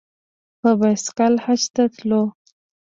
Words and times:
په 0.59 0.69
بایسکل 0.79 1.33
حج 1.45 1.61
ته 1.75 1.83
تللو. 1.95 2.23